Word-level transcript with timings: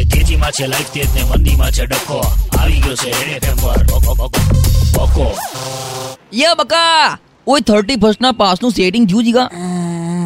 એ 0.00 0.02
તેજીમાં 0.12 0.52
છે 0.56 0.66
લાઈફ 0.70 0.90
તેજ 0.94 1.08
ને 1.16 1.22
મંદીમાં 1.30 1.72
છે 1.76 1.84
ડખો. 1.90 2.18
આવી 2.60 2.80
ગયો 2.84 2.96
છે 3.02 3.10
રેડ 3.18 3.34
એફએમ 3.36 3.56
પર 3.62 3.80
બકો 4.96 5.26
યે 6.40 6.54
બકા 6.60 7.18
ઓય 7.46 7.66
થર્ટી 7.68 7.98
ફર્સ્ટ 8.02 8.20
ના 8.26 8.34
પાસનું 8.40 8.72
સેટિંગ 8.78 9.04
જુ 9.12 9.18
જીગા. 9.26 9.48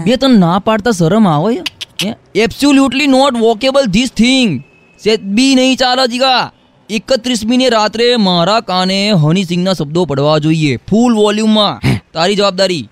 બે 0.06 0.16
તને 0.22 0.36
ના 0.44 0.58
પાડતા 0.68 0.96
શરમ 1.00 1.26
આવે 1.32 1.52
absolutely 2.44 3.10
not 3.14 3.34
workable 3.44 3.84
this 3.96 4.10
thing 4.22 4.50
set 5.00 5.20
be 5.38 5.52
નહીં 5.58 5.76
ચાલે 5.82 6.04
જીગા. 6.14 6.42
એકત્રીસમી 6.90 7.58
ને 7.62 7.68
રાત્રે 7.76 8.06
મારા 8.26 8.60
કાને 8.68 8.98
હની 9.22 9.46
સિંગના 9.48 9.76
શબ્દો 9.78 10.04
પડવા 10.10 10.38
જોઈએ. 10.44 10.72
ફૂલ 10.90 11.12
વોલ્યુમમાં 11.20 11.74
તારી 12.14 12.38
જવાબદારી. 12.38 12.84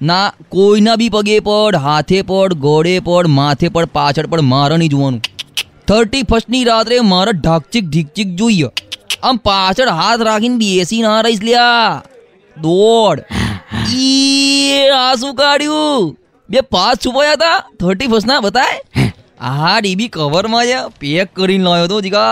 ના 0.00 0.32
કોઈના 0.50 0.96
બી 0.96 1.10
પગે 1.10 1.36
પડ 1.40 1.80
હાથે 1.82 2.16
પડ 2.22 2.58
ગોળે 2.60 2.94
પડ 3.00 3.32
માથે 3.32 3.66
પડ 3.68 3.92
પાછળ 3.92 4.26
પડ 4.26 4.46
મારે 4.46 4.76
નહીં 4.76 4.90
જોવાનું 4.90 5.20
થર્ટી 5.88 6.24
ફર્સ્ટની 6.24 6.64
રાત્રે 6.64 6.98
મારે 7.06 7.32
ઢાકચીક 7.36 7.88
ઢીકચીક 7.88 8.34
જોઈએ 8.36 8.70
આમ 9.22 9.40
પાછળ 9.42 9.92
હાથ 9.92 10.26
રાખીને 10.26 10.58
બેસી 10.60 11.00
ના 11.02 11.16
રહીશ 11.22 11.42
લ્યા 11.42 12.02
દોડ 12.56 13.24
ઈ 13.94 14.84
આ 14.96 15.10
શું 15.16 15.34
કાઢ્યું 15.36 16.12
બે 16.48 16.66
પાસ 16.70 17.02
છુપાયા 17.02 17.36
હતા 17.36 17.56
થર્ટી 17.78 18.08
ફર્સ્ટ 18.08 18.32
ના 18.32 18.40
બતાય 18.42 19.10
આ 19.52 19.74
ડીબી 19.78 20.12
કવરમાં 20.12 20.66
છે 20.66 20.80
પેક 21.00 21.34
કરીને 21.34 21.64
લાવ્યો 21.64 21.90
તો 21.90 22.00
જીગા 22.00 22.30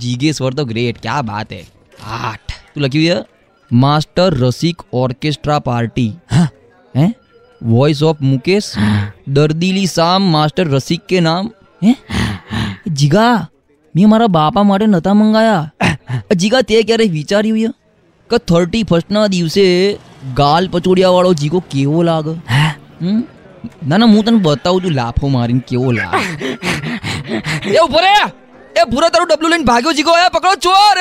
જીગેશ્વર 0.00 0.52
તો 0.54 0.66
ગ્રેટ 0.66 1.00
ક્યાં 1.00 1.30
બાત 1.30 1.54
હે 1.54 1.62
આઠ 2.18 2.58
તું 2.68 2.84
લખ્યું 2.84 3.08
છે 3.08 3.34
માસ્ટર 3.70 4.28
રસિક 4.38 4.82
ઓર્કેસ્ટ્રા 4.94 5.60
પાર્ટી 5.62 6.10
હે? 6.96 7.14
વોઇસ 7.62 8.02
ઓફ 8.02 8.20
મુકેશ 8.20 8.72
દર્દીલી 9.28 9.86
સામ 9.86 10.22
માસ્ટર 10.22 10.68
રસિક 10.68 11.06
કે 11.08 11.20
નામ? 11.20 11.50
હે? 11.84 11.94
જીગા 12.92 13.48
મેં 13.96 14.08
મારા 14.08 14.26
બાપા 14.26 14.62
માટે 14.62 14.86
નતા 14.86 15.14
મંગાયા. 15.14 15.70
જીગા 16.34 16.60
તે 16.60 16.82
ક્યારે 16.82 17.04
વિચાર્યું 17.04 17.74
કે 18.30 18.38
થર્ટી 18.38 18.84
ફર્સ્ટના 18.84 19.26
દિવસે 19.26 19.64
ગાલ 20.36 20.68
પચોડિયા 20.68 21.08
વાળો 21.08 21.34
જીગો 21.34 21.60
કેવો 21.70 22.02
લાગે? 22.02 22.30
ના 23.88 23.96
ના 23.96 24.06
હું 24.06 24.24
તને 24.24 24.38
બતાવું 24.38 24.82
છું 24.82 24.90
લાફો 24.90 25.28
મારીને 25.28 25.62
કેવો 25.68 25.92
લાગે. 25.92 26.58
એ 27.76 27.78
ઊભો 27.78 28.00
રે! 28.00 28.14
એ 28.80 28.84
ભૂરા 28.90 29.08
તારું 29.08 29.28
ડબલું 29.28 29.50
લઈને 29.50 29.64
ભાગ્યો 29.64 29.92
જીગો 29.92 30.10
એ 30.10 30.28
પકડો 30.32 30.54
ચોર 30.54 30.96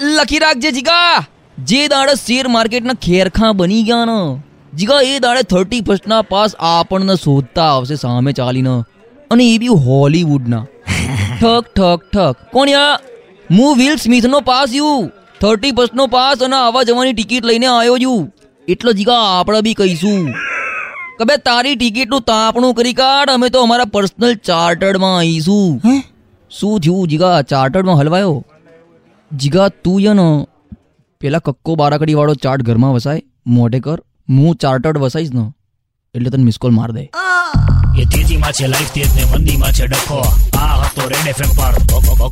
લખી 0.00 0.38
રાખજે 0.38 0.70
જીગા. 0.70 1.24
જે 1.58 1.88
દાડે 1.88 2.14
શેર 2.14 2.48
માર્કેટના 2.48 2.92
ખેરખા 2.92 3.52
બની 3.52 3.82
ગયા 3.82 4.04
ને 4.04 4.42
જીગા 4.76 5.00
એ 5.00 5.18
દાડે 5.18 5.42
થર્ટી 5.42 5.80
ફર્સ્ટના 5.80 6.22
પાસ 6.22 6.54
આપણને 6.54 7.14
શોધતા 7.14 7.62
આવશે 7.62 7.94
સામે 7.94 8.32
ચાલીને. 8.32 8.82
અને 9.30 9.54
એ 9.54 9.58
બી 9.58 9.66
હોલીવુડના. 9.66 10.66
ઠક 11.40 11.64
ઠક 11.76 12.00
ઠક. 12.12 12.36
કોણ 12.52 12.68
યા 12.68 12.98
હું 13.50 13.76
વિલ 13.76 13.96
સ્મિથનો 13.96 14.40
પાસ 14.40 14.74
યુ 14.74 15.10
થર્ટી 15.40 15.70
ફર્સ્ટનો 15.70 16.06
પાસ 16.06 16.42
અને 16.42 16.56
આવવા 16.56 16.82
જવાની 16.82 17.12
ટિકિટ 17.12 17.44
લઈને 17.44 17.66
આવ્યો 17.66 17.98
છું. 17.98 18.34
એટલે 18.68 18.92
જીગા 18.92 19.38
આપણે 19.40 19.60
બી 19.60 19.74
કહીશું. 19.74 20.32
કે 21.18 21.24
બે 21.24 21.36
તારી 21.36 21.74
ટિકિટનું 21.74 22.20
તાપણું 22.20 22.74
કરી 22.74 22.92
કાઢ 22.92 23.30
અમે 23.30 23.48
તો 23.48 23.62
અમારા 23.62 23.84
પર્સનલ 23.84 24.34
ચાર્ટર્ડમાં 24.34 25.16
આવીશું. 25.16 25.80
શું 26.50 26.80
થયું 26.80 27.08
જીગા? 27.08 27.42
ચાર્ટર્ડમાં 27.42 27.98
હલવાયો? 27.98 28.44
જીગા 29.36 29.68
તું 29.68 30.00
ય 30.00 30.12
ને 30.12 30.46
પેલા 31.24 31.38
કક્કો 31.38 31.74
બારાકડી 31.80 32.14
વાળો 32.16 32.32
ચાર્ટ 32.44 32.62
ઘરમાં 32.62 32.94
વસાય, 32.94 33.20
મોઢે 33.46 33.78
કર 33.80 33.98
હું 34.28 34.56
ચાર્ટર્ડ 34.56 34.98
વસાઈશ 34.98 35.30
ને, 35.36 35.44
એટલે 36.14 36.32
તને 36.34 36.44
મિસ 36.48 36.58
કોલ 36.64 36.74
માર 36.78 36.88
દે. 36.96 37.04
એ 38.00 38.04
તેજીમાં 38.12 38.52
છે 38.58 38.66
લાઈફ 38.72 38.92
તેજ 38.96 39.08
ને 39.16 39.24
મંદીમાં 39.30 39.72
છે 39.72 39.86
ડખો. 39.86 40.20
આ 40.58 40.74
હતો 40.82 41.08
રેડ 41.12 41.30
એફએમ 41.32 41.52
પર. 41.58 41.74
બકો 41.88 42.28